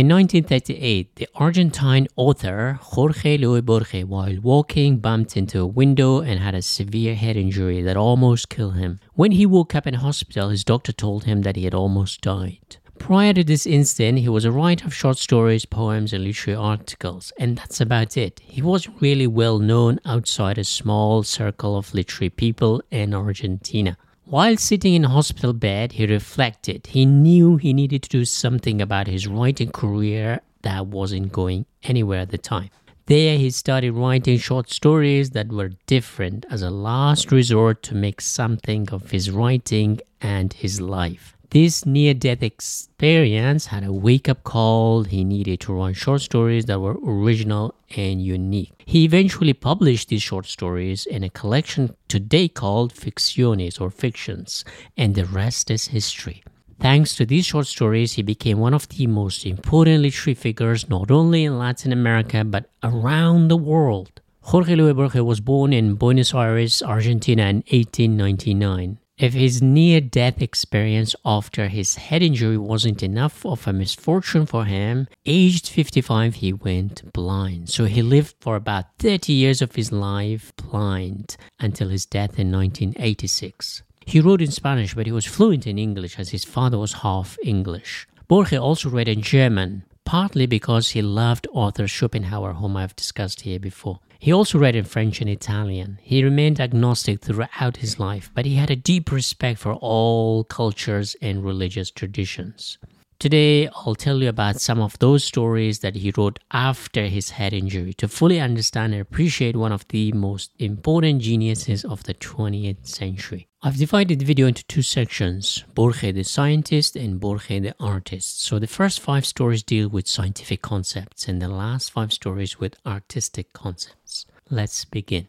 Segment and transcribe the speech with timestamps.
[0.00, 6.40] In 1938, the Argentine author Jorge Luis Borges, while walking, bumped into a window and
[6.40, 8.98] had a severe head injury that almost killed him.
[9.12, 12.78] When he woke up in hospital, his doctor told him that he had almost died.
[12.98, 17.30] Prior to this incident, he was a writer of short stories, poems, and literary articles,
[17.38, 18.40] and that's about it.
[18.42, 23.98] He wasn't really well known outside a small circle of literary people in Argentina.
[24.30, 26.86] While sitting in hospital bed, he reflected.
[26.86, 32.20] He knew he needed to do something about his writing career that wasn't going anywhere
[32.20, 32.70] at the time.
[33.06, 38.20] There, he started writing short stories that were different as a last resort to make
[38.20, 41.36] something of his writing and his life.
[41.50, 45.02] This near death experience had a wake up call.
[45.02, 48.70] He needed to write short stories that were original and unique.
[48.86, 54.64] He eventually published these short stories in a collection today called Ficciones or Fictions,
[54.96, 56.44] and the rest is history.
[56.78, 61.10] Thanks to these short stories, he became one of the most important literary figures not
[61.10, 64.20] only in Latin America but around the world.
[64.42, 68.99] Jorge Luis Borges was born in Buenos Aires, Argentina in 1899.
[69.20, 74.64] If his near death experience after his head injury wasn't enough of a misfortune for
[74.64, 77.68] him, aged 55 he went blind.
[77.68, 82.50] So he lived for about 30 years of his life blind until his death in
[82.50, 83.82] 1986.
[84.06, 87.36] He wrote in Spanish, but he was fluent in English as his father was half
[87.44, 88.08] English.
[88.26, 93.60] Borges also read in German, partly because he loved author Schopenhauer, whom I've discussed here
[93.60, 94.00] before.
[94.22, 95.98] He also read in French and Italian.
[96.02, 101.16] He remained agnostic throughout his life, but he had a deep respect for all cultures
[101.22, 102.76] and religious traditions.
[103.18, 107.54] Today, I'll tell you about some of those stories that he wrote after his head
[107.54, 112.86] injury to fully understand and appreciate one of the most important geniuses of the 20th
[112.86, 113.49] century.
[113.62, 118.42] I've divided the video into two sections Borges the scientist and Borges the artist.
[118.42, 122.76] So the first five stories deal with scientific concepts and the last five stories with
[122.86, 124.24] artistic concepts.
[124.48, 125.28] Let's begin.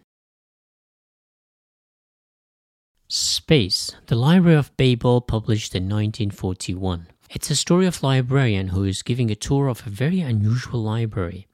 [3.09, 7.07] Space, the Library of Babel, published in 1941.
[7.31, 10.81] It's a story of a librarian who is giving a tour of a very unusual
[10.81, 11.47] library.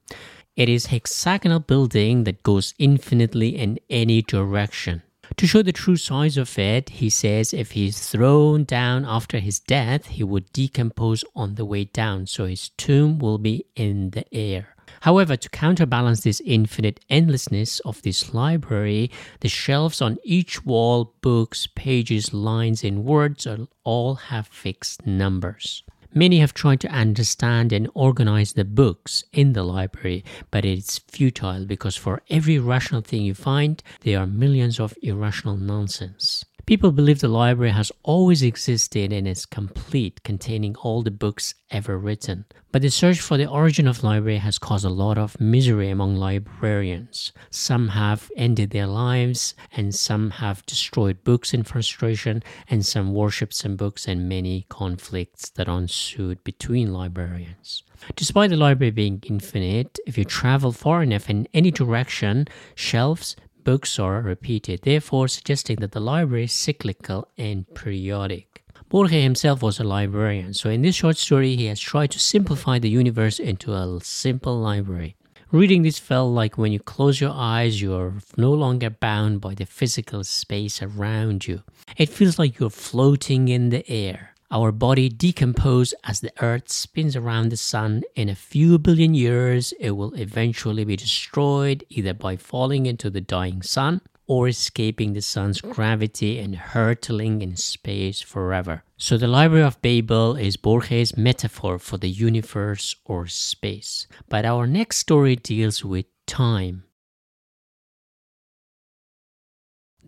[0.54, 5.02] It is hexagonal building that goes infinitely in any direction.
[5.38, 9.60] To show the true size of it, he says if he's thrown down after his
[9.60, 14.24] death, he would decompose on the way down, so his tomb will be in the
[14.34, 14.74] air.
[15.02, 21.68] However, to counterbalance this infinite endlessness of this library, the shelves on each wall, books,
[21.68, 23.46] pages, lines, and words
[23.84, 25.84] all have fixed numbers.
[26.14, 31.66] Many have tried to understand and organize the books in the library, but it's futile
[31.66, 36.44] because for every rational thing you find, there are millions of irrational nonsense.
[36.68, 41.96] People believe the library has always existed and is complete, containing all the books ever
[41.96, 42.44] written.
[42.72, 46.16] But the search for the origin of library has caused a lot of misery among
[46.16, 47.32] librarians.
[47.48, 53.54] Some have ended their lives, and some have destroyed books in frustration, and some worship
[53.54, 57.82] some books, and many conflicts that ensued between librarians.
[58.14, 63.36] Despite the library being infinite, if you travel far enough in any direction, shelves,
[63.68, 68.64] books are repeated, therefore suggesting that the library is cyclical and periodic.
[68.88, 72.78] Borges himself was a librarian, so in this short story, he has tried to simplify
[72.78, 75.16] the universe into a simple library.
[75.52, 79.66] Reading this felt like when you close your eyes, you're no longer bound by the
[79.66, 81.62] physical space around you.
[81.98, 84.32] It feels like you're floating in the air.
[84.50, 88.02] Our body decomposes as the earth spins around the sun.
[88.16, 93.20] In a few billion years, it will eventually be destroyed either by falling into the
[93.20, 98.84] dying sun or escaping the sun's gravity and hurtling in space forever.
[98.96, 104.06] So, the Library of Babel is Borges' metaphor for the universe or space.
[104.30, 106.84] But our next story deals with time.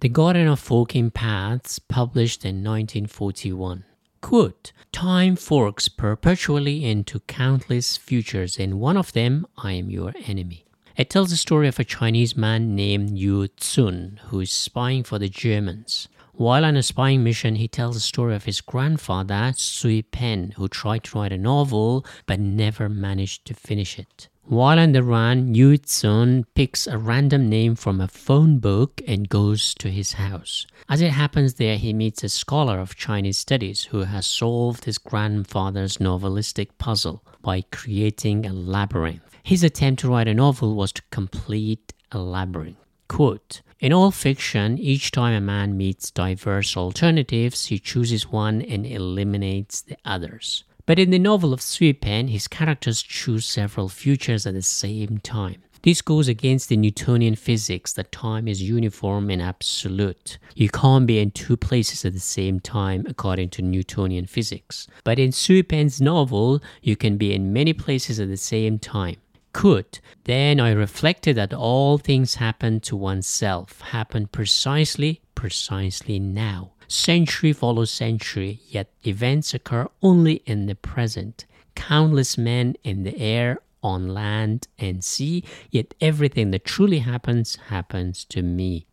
[0.01, 3.85] The Garden of Forking Paths, published in 1941.
[4.21, 10.67] Quote, Time forks perpetually into countless futures, and one of them, I am your enemy.
[10.97, 15.19] It tells the story of a Chinese man named Yu Tsun who is spying for
[15.19, 16.09] the Germans.
[16.33, 20.69] While on a spying mission, he tells the story of his grandfather, Sui Pen, who
[20.69, 24.29] tried to write a novel but never managed to finish it.
[24.51, 29.29] While on the run, Yu Tsun picks a random name from a phone book and
[29.29, 30.67] goes to his house.
[30.89, 34.99] As it happens, there he meets a scholar of Chinese studies who has solved his
[34.99, 39.23] grandfather's novelistic puzzle by creating a labyrinth.
[39.45, 42.85] His attempt to write a novel was to complete a labyrinth.
[43.07, 48.85] Quote, in all fiction, each time a man meets diverse alternatives, he chooses one and
[48.85, 50.65] eliminates the others.
[50.91, 55.19] But in the novel of Sui Pen, his characters choose several futures at the same
[55.19, 55.63] time.
[55.83, 60.39] This goes against the Newtonian physics that time is uniform and absolute.
[60.57, 64.89] You can't be in two places at the same time according to Newtonian physics.
[65.05, 69.19] But in Sui Pen's novel, you can be in many places at the same time.
[69.53, 76.73] Could, then I reflected that all things happen to oneself, happen precisely, precisely now.
[76.91, 81.47] Century follows century, yet events occur only in the present.
[81.77, 88.25] Countless men in the air on land and sea, yet everything that truly happens happens
[88.25, 88.87] to me.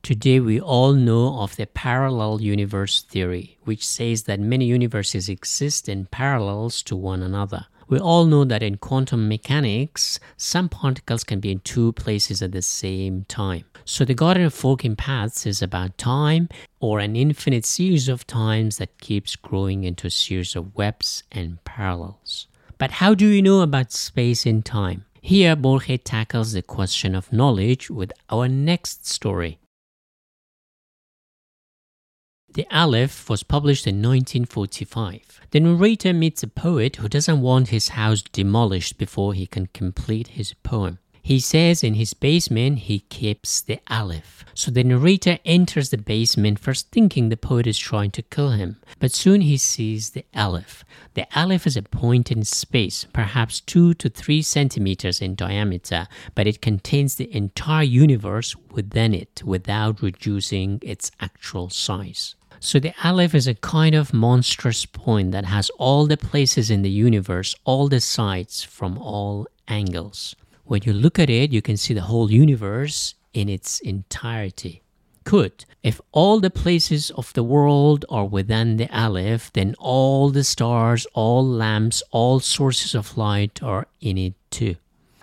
[0.00, 5.88] Today, we all know of the parallel universe theory, which says that many universes exist
[5.88, 7.66] in parallels to one another.
[7.90, 12.52] We all know that in quantum mechanics, some particles can be in two places at
[12.52, 13.64] the same time.
[13.84, 16.48] So, the Garden of Forking Paths is about time
[16.78, 21.62] or an infinite series of times that keeps growing into a series of webs and
[21.64, 22.46] parallels.
[22.78, 25.04] But how do we know about space and time?
[25.20, 29.58] Here, Borges tackles the question of knowledge with our next story.
[32.52, 35.40] The Aleph was published in 1945.
[35.52, 40.28] The narrator meets a poet who doesn't want his house demolished before he can complete
[40.28, 40.98] his poem.
[41.22, 44.44] He says in his basement he keeps the Aleph.
[44.52, 48.80] So the narrator enters the basement first thinking the poet is trying to kill him,
[48.98, 50.84] but soon he sees the Aleph.
[51.14, 56.48] The Aleph is a point in space, perhaps 2 to 3 centimeters in diameter, but
[56.48, 62.34] it contains the entire universe within it without reducing its actual size.
[62.62, 66.82] So the Aleph is a kind of monstrous point that has all the places in
[66.82, 70.36] the universe, all the sides from all angles.
[70.64, 74.82] When you look at it, you can see the whole universe in its entirety.
[75.24, 75.64] Could.
[75.82, 81.06] If all the places of the world are within the Aleph, then all the stars,
[81.14, 84.76] all lamps, all sources of light are in it too.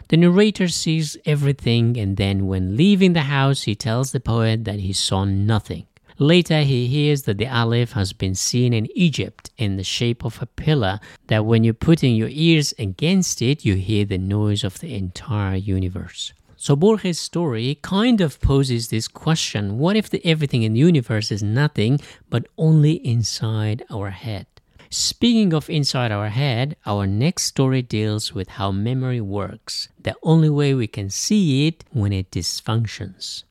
[0.09, 4.79] The narrator sees everything, and then when leaving the house, he tells the poet that
[4.79, 5.86] he saw nothing.
[6.19, 10.41] Later, he hears that the Aleph has been seen in Egypt in the shape of
[10.41, 14.79] a pillar, that when you're putting your ears against it, you hear the noise of
[14.79, 16.33] the entire universe.
[16.55, 21.31] So Borges' story kind of poses this question what if the everything in the universe
[21.31, 21.99] is nothing
[22.31, 24.47] but only inside our head?
[24.89, 30.49] Speaking of inside our head, our next story deals with how memory works, the only
[30.49, 33.43] way we can see it when it dysfunctions.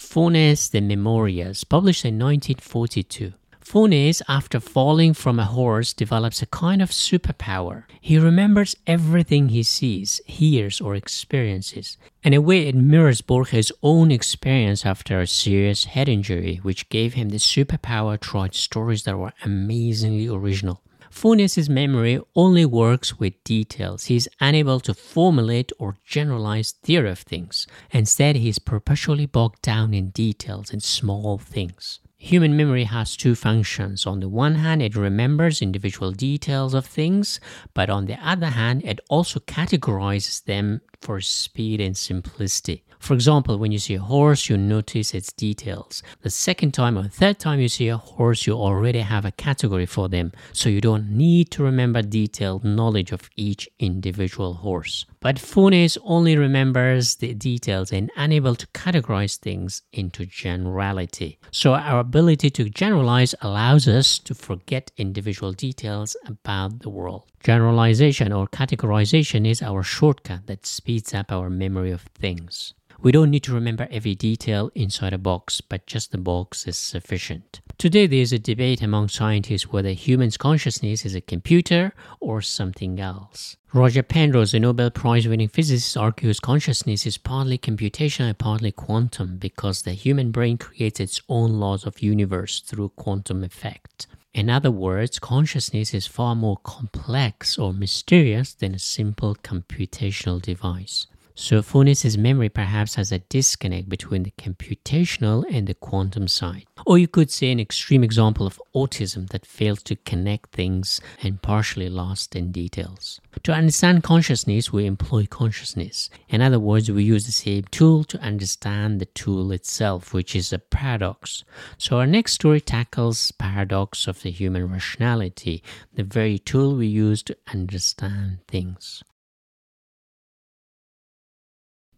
[0.00, 3.34] Funes the Memorious, published in 1942.
[3.60, 7.84] Funes, after falling from a horse, develops a kind of superpower.
[8.00, 11.98] He remembers everything he sees, hears, or experiences.
[12.24, 17.12] In a way, it mirrors Borges' own experience after a serious head injury, which gave
[17.14, 20.80] him the superpower to write stories that were amazingly original.
[21.10, 24.04] Funes' memory only works with details.
[24.04, 27.66] He is unable to formulate or generalize theory of things.
[27.90, 31.98] Instead, he is perpetually bogged down in details and small things.
[32.16, 34.06] Human memory has two functions.
[34.06, 37.40] On the one hand, it remembers individual details of things,
[37.72, 42.84] but on the other hand, it also categorizes them for speed and simplicity.
[42.98, 46.02] For example, when you see a horse, you notice its details.
[46.20, 49.86] The second time or third time you see a horse, you already have a category
[49.86, 55.06] for them, so you don't need to remember detailed knowledge of each individual horse.
[55.20, 61.38] But Funes only remembers the details and unable to categorize things into generality.
[61.50, 67.29] So our ability to generalize allows us to forget individual details about the world.
[67.42, 72.74] Generalization or categorization is our shortcut that speeds up our memory of things.
[73.00, 76.76] We don't need to remember every detail inside a box, but just the box is
[76.76, 77.62] sufficient.
[77.78, 83.00] Today, there is a debate among scientists whether human's consciousness is a computer or something
[83.00, 83.56] else.
[83.72, 89.38] Roger Penrose, a Nobel Prize winning physicist, argues consciousness is partly computational and partly quantum
[89.38, 94.06] because the human brain creates its own laws of universe through quantum effect.
[94.32, 101.06] In other words, consciousness is far more complex or mysterious than a simple computational device.
[101.42, 106.66] So Funes' memory perhaps has a disconnect between the computational and the quantum side.
[106.84, 111.40] Or you could say an extreme example of autism that fails to connect things and
[111.40, 113.22] partially lost in details.
[113.44, 116.10] To understand consciousness, we employ consciousness.
[116.28, 120.52] In other words, we use the same tool to understand the tool itself, which is
[120.52, 121.42] a paradox.
[121.78, 125.62] So our next story tackles paradox of the human rationality,
[125.94, 129.02] the very tool we use to understand things.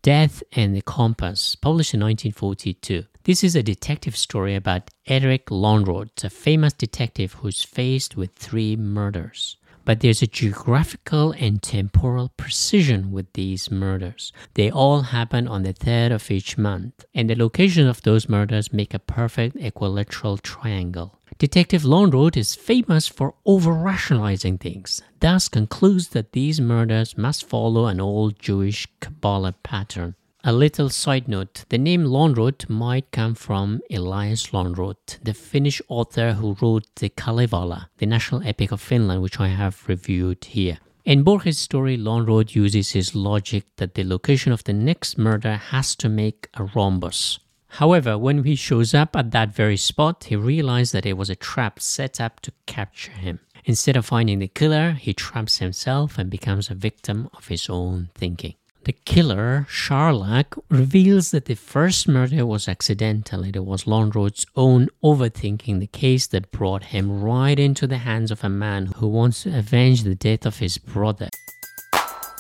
[0.02, 3.04] Death and the Compass, published in 1942.
[3.22, 8.74] This is a detective story about Erik Lönnrot, a famous detective who's faced with three
[8.74, 9.58] murders.
[9.84, 14.32] But there's a geographical and temporal precision with these murders.
[14.54, 18.72] They all happen on the third of each month, and the location of those murders
[18.72, 21.20] make a perfect equilateral triangle.
[21.42, 27.86] Detective Lönnrot is famous for over rationalizing things, thus concludes that these murders must follow
[27.86, 30.14] an old Jewish Kabbalah pattern.
[30.44, 36.34] A little side note the name Lönnrot might come from Elias Lönnrot, the Finnish author
[36.34, 40.78] who wrote the Kalevala, the national epic of Finland, which I have reviewed here.
[41.04, 45.96] In Borges' story, Lönnrot uses his logic that the location of the next murder has
[45.96, 47.40] to make a rhombus.
[47.76, 51.34] However, when he shows up at that very spot, he realizes that it was a
[51.34, 53.40] trap set up to capture him.
[53.64, 58.10] Instead of finding the killer, he traps himself and becomes a victim of his own
[58.14, 58.54] thinking.
[58.84, 63.44] The killer, Scharlach, reveals that the first murder was accidental.
[63.44, 68.44] It was Lönnrot's own overthinking the case that brought him right into the hands of
[68.44, 71.30] a man who wants to avenge the death of his brother.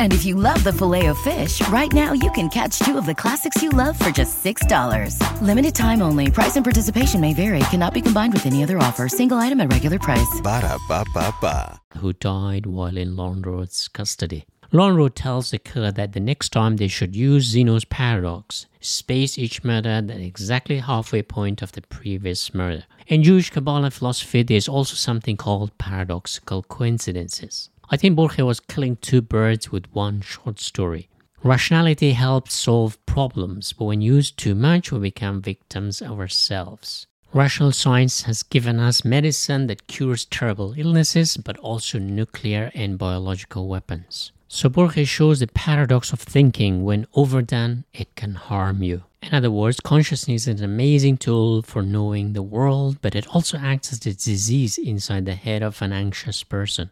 [0.00, 3.04] And if you love the filet of fish, right now you can catch two of
[3.04, 5.42] the classics you love for just $6.
[5.42, 6.30] Limited time only.
[6.30, 7.60] Price and participation may vary.
[7.68, 9.08] Cannot be combined with any other offer.
[9.10, 10.40] Single item at regular price.
[10.42, 11.82] Ba da ba ba ba.
[11.98, 14.46] Who died while in Lönnrot's custody.
[14.72, 19.64] Lönnrot tells the killer that the next time they should use Zeno's paradox, space each
[19.64, 22.84] murder at exactly halfway point of the previous murder.
[23.06, 27.68] In Jewish Kabbalah philosophy, there is also something called paradoxical coincidences.
[27.92, 31.08] I think Borges was killing two birds with one short story.
[31.42, 37.08] Rationality helps solve problems, but when used too much, we become victims ourselves.
[37.32, 43.66] Rational science has given us medicine that cures terrible illnesses, but also nuclear and biological
[43.66, 44.30] weapons.
[44.46, 49.02] So Borges shows the paradox of thinking when overdone, it can harm you.
[49.20, 53.58] In other words, consciousness is an amazing tool for knowing the world, but it also
[53.58, 56.90] acts as a disease inside the head of an anxious person.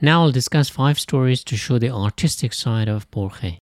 [0.00, 3.58] Now I'll discuss five stories to show the artistic side of Borges.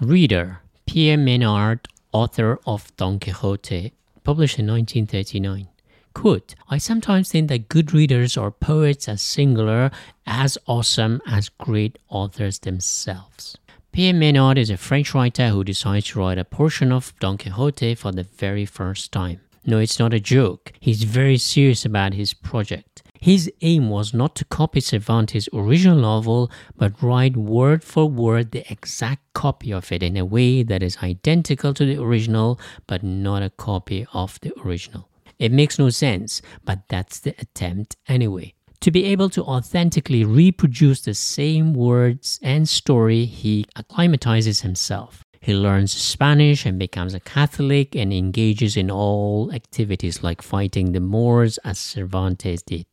[0.00, 5.68] Reader Pierre Menard, author of Don Quixote, published in 1939.
[6.12, 9.90] Quote, I sometimes think that good readers are poets as singular,
[10.26, 13.56] as awesome as great authors themselves.
[13.92, 17.94] Pierre Menard is a French writer who decides to write a portion of Don Quixote
[17.94, 19.40] for the very first time.
[19.64, 20.72] No, it's not a joke.
[20.80, 23.01] He's very serious about his project.
[23.22, 28.64] His aim was not to copy Cervantes' original novel, but write word for word the
[28.68, 33.44] exact copy of it in a way that is identical to the original, but not
[33.44, 35.08] a copy of the original.
[35.38, 38.54] It makes no sense, but that's the attempt anyway.
[38.80, 45.22] To be able to authentically reproduce the same words and story, he acclimatizes himself.
[45.40, 50.98] He learns Spanish and becomes a Catholic and engages in all activities like fighting the
[50.98, 52.86] Moors as Cervantes did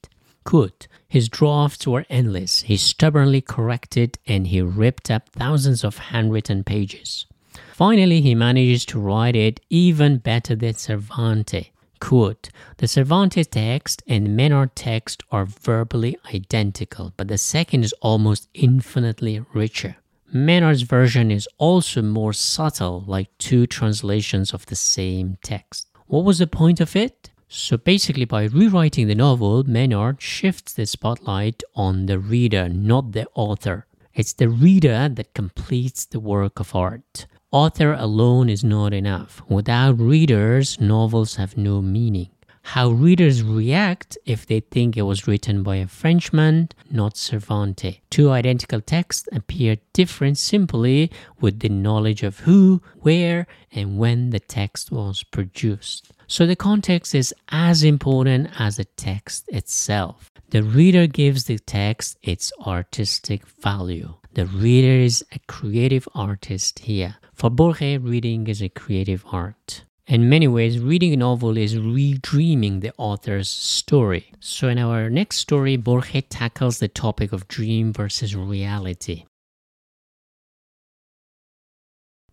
[0.43, 0.87] could.
[1.07, 2.61] His drafts were endless.
[2.61, 7.25] He stubbornly corrected and he ripped up thousands of handwritten pages.
[7.73, 11.67] Finally, he manages to write it even better than Cervantes.
[11.99, 18.47] Quote, the Cervantes text and Menard text are verbally identical, but the second is almost
[18.53, 19.97] infinitely richer.
[20.31, 25.87] Menard's version is also more subtle, like two translations of the same text.
[26.07, 27.31] What was the point of it?
[27.51, 33.27] So basically, by rewriting the novel, Menard shifts the spotlight on the reader, not the
[33.33, 33.87] author.
[34.13, 37.25] It's the reader that completes the work of art.
[37.51, 39.41] Author alone is not enough.
[39.49, 42.29] Without readers, novels have no meaning.
[42.61, 47.97] How readers react if they think it was written by a Frenchman, not Cervantes.
[48.11, 51.09] Two identical texts appear different simply
[51.41, 56.11] with the knowledge of who, where, and when the text was produced.
[56.29, 60.29] So the context is as important as the text itself.
[60.51, 64.13] The reader gives the text its artistic value.
[64.35, 67.15] The reader is a creative artist here.
[67.33, 69.85] For Borges, reading is a creative art.
[70.05, 74.31] In many ways, reading a novel is redreaming the author's story.
[74.39, 79.25] So, in our next story, Borges tackles the topic of dream versus reality.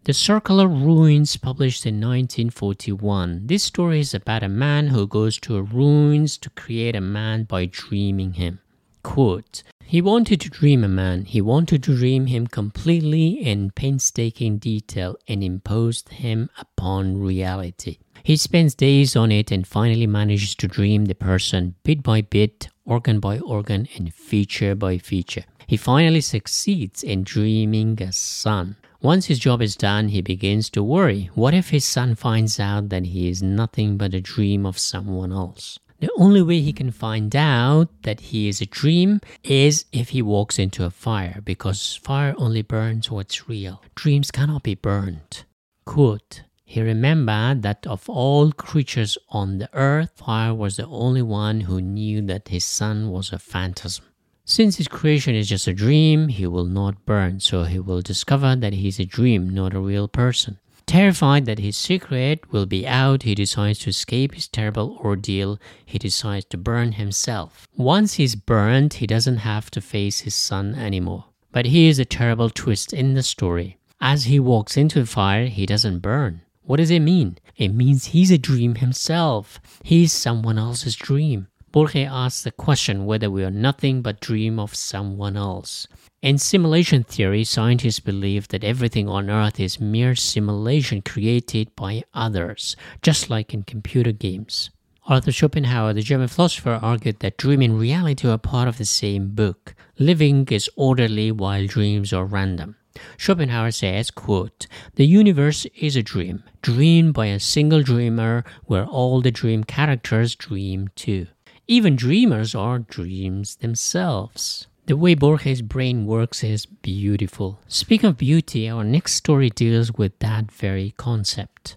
[0.07, 3.49] The Circular Ruins, published in 1941.
[3.49, 7.65] This story is about a man who goes to ruins to create a man by
[7.65, 8.61] dreaming him.
[9.03, 11.25] Quote, He wanted to dream a man.
[11.25, 17.99] He wanted to dream him completely in painstaking detail and imposed him upon reality.
[18.23, 22.69] He spends days on it and finally manages to dream the person bit by bit,
[22.85, 25.47] organ by organ, and feature by feature.
[25.67, 28.77] He finally succeeds in dreaming a son.
[29.03, 31.31] Once his job is done, he begins to worry.
[31.35, 35.33] What if his son finds out that he is nothing but a dream of someone
[35.33, 35.79] else?
[35.99, 40.23] The only way he can find out that he is a dream is if he
[40.23, 43.83] walks into a fire, because fire only burns what's real.
[43.95, 45.45] Dreams cannot be burned.
[45.85, 51.63] Quote, he remembered that of all creatures on the earth, fire was the only one
[51.63, 54.05] who knew that his son was a phantasm.
[54.49, 58.55] Since his creation is just a dream, he will not burn, so he will discover
[58.55, 60.61] that he is a dream, not a real person.
[60.87, 65.59] Terrified that his secret will be out, he decides to escape his terrible ordeal.
[65.85, 67.67] He decides to burn himself.
[67.77, 71.25] Once he's burned, he doesn't have to face his son anymore.
[71.51, 73.79] But here's a terrible twist in the story.
[74.01, 76.43] As he walks into the fire, he doesn't burn.
[76.63, 77.39] What does it mean?
[77.57, 79.59] It means he's a dream himself.
[79.83, 81.49] He's someone else's dream.
[81.77, 85.87] Borges asks the question whether we are nothing but dream of someone else.
[86.23, 92.77] In simulation theory, scientists believe that everything on earth is mere simulation created by others,
[93.03, 94.71] just like in computer games.
[95.07, 99.35] Arthur Schopenhauer, the German philosopher, argued that dream and reality are part of the same
[99.35, 99.75] book.
[99.99, 102.77] Living is orderly while dreams are random.
[103.19, 109.21] Schopenhauer says, quote, The universe is a dream, dreamed by a single dreamer where all
[109.21, 111.27] the dream characters dream too.
[111.69, 114.69] Even dreamers are dreams themselves.
[114.87, 117.59] The way Borges' brain works is beautiful.
[117.67, 121.77] Speaking of beauty, our next story deals with that very concept.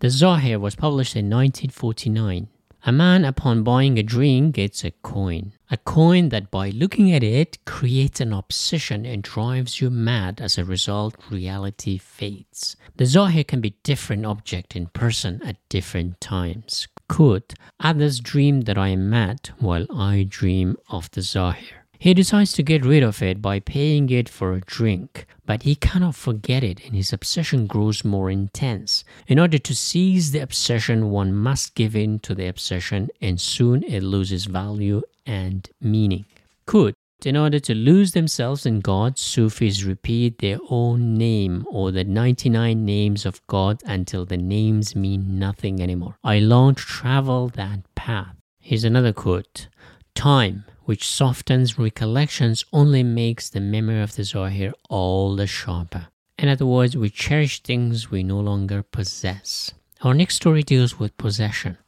[0.00, 2.48] The Zahir was published in 1949.
[2.86, 5.52] A man, upon buying a drink, gets a coin.
[5.70, 10.38] A coin that, by looking at it, creates an obsession and drives you mad.
[10.38, 12.76] As a result, reality fades.
[12.96, 16.86] The Zahir can be different object in person at different times.
[17.08, 21.83] Could others dream that I am mad while I dream of the Zahir?
[22.04, 25.74] He decides to get rid of it by paying it for a drink, but he
[25.74, 29.04] cannot forget it and his obsession grows more intense.
[29.26, 33.82] In order to seize the obsession, one must give in to the obsession and soon
[33.84, 36.26] it loses value and meaning.
[36.66, 42.04] Could in order to lose themselves in God, Sufis repeat their own name or the
[42.04, 46.18] 99 names of God until the names mean nothing anymore.
[46.22, 48.36] I long to travel that path.
[48.60, 49.68] Here's another quote
[50.14, 56.08] Time which softens recollections, only makes the memory of the Zahir all the sharper.
[56.38, 59.72] In other words, we cherish things we no longer possess.
[60.02, 61.78] Our next story deals with possession.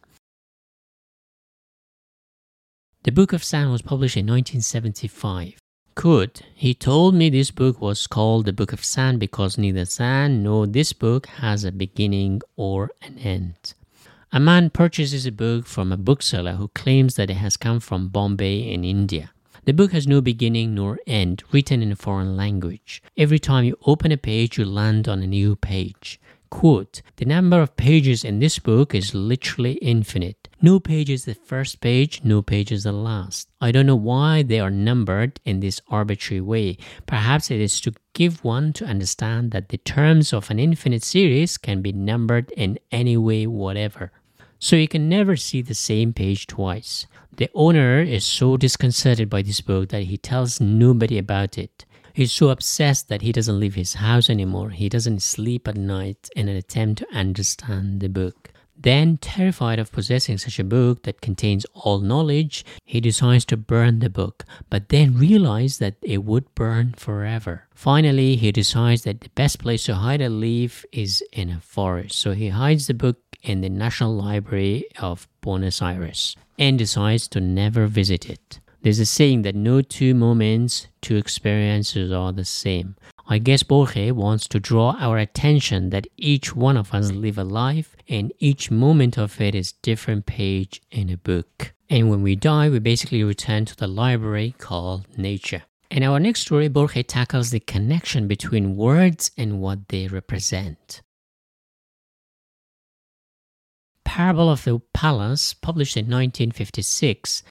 [3.02, 5.58] The Book of Sand was published in 1975.
[5.94, 10.42] Could he told me this book was called the Book of Sand because neither sand
[10.42, 13.74] nor this book has a beginning or an end.
[14.36, 18.08] A man purchases a book from a bookseller who claims that it has come from
[18.08, 19.30] Bombay in India.
[19.64, 23.02] The book has no beginning nor end, written in a foreign language.
[23.16, 26.20] Every time you open a page, you land on a new page.
[26.50, 30.50] Quote, the number of pages in this book is literally infinite.
[30.60, 33.48] No page is the first page, no page is the last.
[33.62, 36.76] I don't know why they are numbered in this arbitrary way.
[37.06, 41.56] Perhaps it is to give one to understand that the terms of an infinite series
[41.56, 44.12] can be numbered in any way whatever.
[44.58, 47.06] So you can never see the same page twice.
[47.36, 51.84] The owner is so disconcerted by this book that he tells nobody about it.
[52.14, 54.70] He's so obsessed that he doesn't leave his house anymore.
[54.70, 58.52] He doesn't sleep at night in an attempt to understand the book.
[58.78, 63.98] Then, terrified of possessing such a book that contains all knowledge, he decides to burn
[63.98, 67.64] the book, but then realizes that it would burn forever.
[67.74, 72.16] Finally, he decides that the best place to hide a leaf is in a forest,
[72.18, 77.40] so he hides the book in the National Library of Buenos Aires and decides to
[77.40, 78.60] never visit it.
[78.82, 82.96] There's a saying that no two moments, two experiences are the same.
[83.28, 87.44] I guess Borges wants to draw our attention that each one of us live a
[87.44, 91.74] life and each moment of it is different page in a book.
[91.90, 95.64] And when we die, we basically return to the library called nature.
[95.90, 101.02] In our next story, Borges tackles the connection between words and what they represent.
[104.04, 107.42] Parable of the Palace, published in 1956,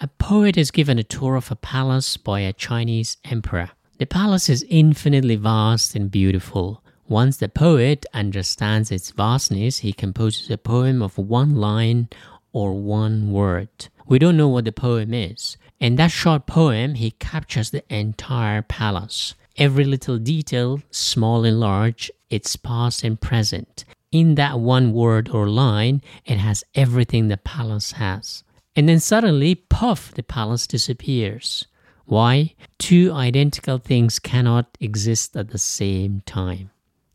[0.00, 3.70] a poet is given a tour of a palace by a Chinese emperor.
[3.98, 6.82] The palace is infinitely vast and beautiful.
[7.06, 12.08] Once the poet understands its vastness, he composes a poem of one line
[12.52, 13.88] or one word.
[14.06, 15.56] We don't know what the poem is.
[15.78, 19.34] In that short poem, he captures the entire palace.
[19.56, 23.84] Every little detail, small and large, its past and present.
[24.10, 28.42] In that one word or line, it has everything the palace has.
[28.74, 31.66] And then suddenly, puff, the palace disappears.
[32.06, 32.54] Why?
[32.78, 36.70] Two identical things cannot exist at the same time.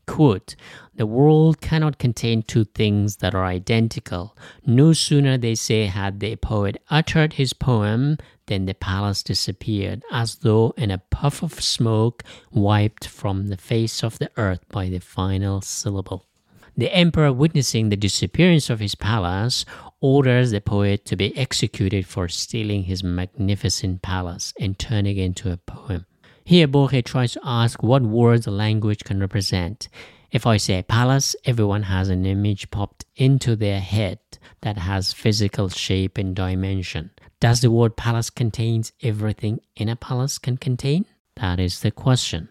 [0.06, 0.56] Quote,
[0.96, 4.36] the world cannot contain two things that are identical.
[4.66, 10.36] No sooner, they say, had the poet uttered his poem than the palace disappeared, as
[10.36, 14.98] though in a puff of smoke wiped from the face of the earth by the
[14.98, 16.26] final syllable.
[16.76, 19.64] The emperor, witnessing the disappearance of his palace,
[20.00, 25.52] orders the poet to be executed for stealing his magnificent palace and turning it into
[25.52, 26.06] a poem.
[26.44, 29.88] Here, Borges tries to ask what words language can represent.
[30.30, 34.18] If I say palace, everyone has an image popped into their head
[34.62, 37.10] that has physical shape and dimension.
[37.40, 41.06] Does the word palace contains everything in a palace can contain?
[41.36, 42.48] That is the question.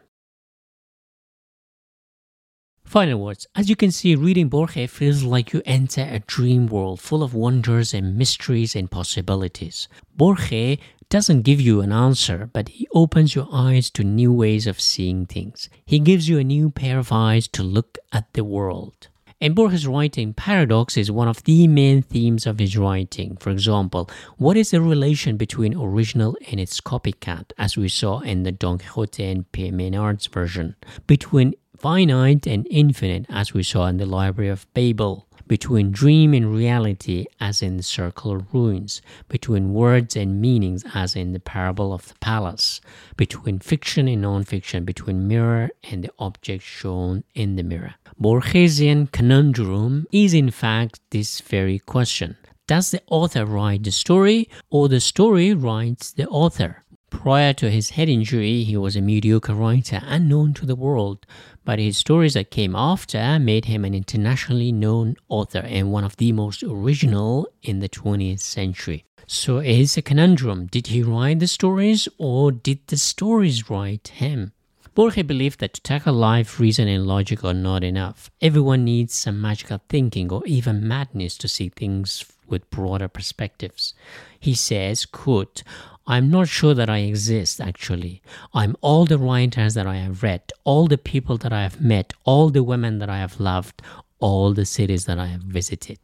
[2.89, 3.45] Final words.
[3.53, 7.35] As you can see, reading Borges feels like you enter a dream world full of
[7.35, 9.87] wonders and mysteries and possibilities.
[10.15, 14.81] Borges doesn't give you an answer, but he opens your eyes to new ways of
[14.81, 15.69] seeing things.
[15.85, 19.07] He gives you a new pair of eyes to look at the world.
[19.39, 23.37] In Borges' writing, paradox is one of the main themes of his writing.
[23.37, 28.41] For example, what is the relation between original and its copycat, as we saw in
[28.41, 30.75] the Don Quixote and Pierre Menard's version?
[31.05, 36.53] Between finite and infinite, as we saw in the Library of Babel, between dream and
[36.53, 42.07] reality, as in the circular ruins, between words and meanings, as in the parable of
[42.07, 42.81] the palace,
[43.17, 47.95] between fiction and non-fiction, between mirror and the object shown in the mirror.
[48.21, 52.35] Borgesian conundrum is in fact this very question.
[52.67, 56.83] Does the author write the story or the story writes the author?
[57.09, 61.25] Prior to his head injury, he was a mediocre writer unknown to the world,
[61.65, 66.17] but his stories that came after made him an internationally known author and one of
[66.17, 69.05] the most original in the 20th century.
[69.27, 70.67] So it is a conundrum.
[70.67, 74.53] Did he write the stories or did the stories write him?
[74.95, 78.29] Borges believed that to tackle life, reason and logic are not enough.
[78.41, 83.93] Everyone needs some magical thinking or even madness to see things with broader perspectives.
[84.39, 85.63] He says, quote,
[86.09, 88.23] I'm not sure that I exist actually.
[88.51, 92.13] I'm all the writers that I have read, all the people that I have met,
[92.23, 93.83] all the women that I have loved,
[94.19, 95.99] all the cities that I have visited.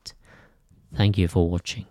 [0.96, 1.88] Thank you for watching.